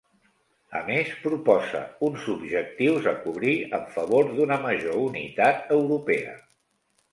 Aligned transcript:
A 0.77 0.79
més 0.85 1.11
proposa 1.25 1.81
uns 2.07 2.23
objectius 2.37 3.11
a 3.13 3.15
cobrir 3.27 3.55
en 3.81 3.85
favor 3.99 4.33
d'una 4.41 4.59
major 4.67 4.99
unitat 5.05 5.73
europea. 5.81 6.37